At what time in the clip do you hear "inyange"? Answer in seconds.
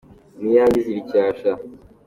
0.47-0.79